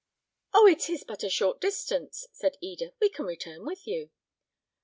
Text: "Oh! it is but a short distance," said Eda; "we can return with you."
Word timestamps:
"Oh! 0.51 0.65
it 0.65 0.89
is 0.89 1.03
but 1.03 1.21
a 1.23 1.29
short 1.29 1.61
distance," 1.61 2.25
said 2.31 2.57
Eda; 2.59 2.93
"we 2.99 3.07
can 3.07 3.27
return 3.27 3.63
with 3.67 3.85
you." 3.85 4.09